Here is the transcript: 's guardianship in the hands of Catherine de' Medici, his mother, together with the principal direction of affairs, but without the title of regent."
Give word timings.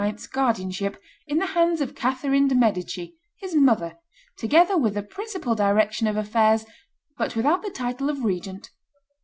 's 0.01 0.25
guardianship 0.25 0.99
in 1.27 1.37
the 1.37 1.45
hands 1.53 1.79
of 1.79 1.93
Catherine 1.93 2.47
de' 2.47 2.55
Medici, 2.55 3.13
his 3.37 3.53
mother, 3.55 3.99
together 4.35 4.75
with 4.75 4.95
the 4.95 5.03
principal 5.03 5.53
direction 5.53 6.07
of 6.07 6.17
affairs, 6.17 6.65
but 7.19 7.35
without 7.35 7.61
the 7.61 7.69
title 7.69 8.09
of 8.09 8.23
regent." 8.23 8.71